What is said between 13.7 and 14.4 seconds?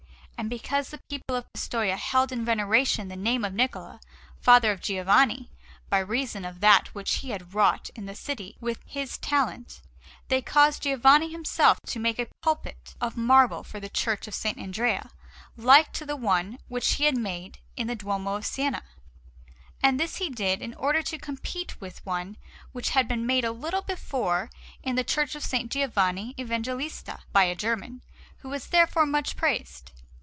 the Church of